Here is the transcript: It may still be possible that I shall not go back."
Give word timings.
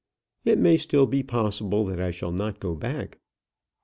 It 0.45 0.57
may 0.57 0.77
still 0.77 1.05
be 1.05 1.21
possible 1.21 1.85
that 1.85 1.99
I 2.01 2.09
shall 2.09 2.31
not 2.31 2.59
go 2.59 2.73
back." 2.73 3.19